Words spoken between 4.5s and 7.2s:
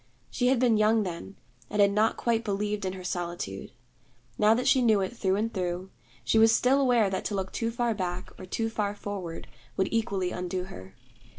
that she knew it through and through, she was still aware